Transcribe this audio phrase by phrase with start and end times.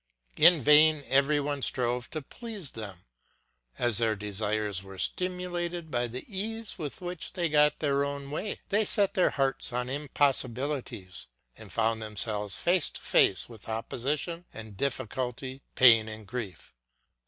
[0.37, 3.03] In vain everybody strove to please them;
[3.77, 8.61] as their desires were stimulated by the ease with which they got their own way,
[8.69, 14.75] they set their hearts on impossibilities, and found themselves face to face with opposition and
[14.75, 16.73] difficulty, pain and grief.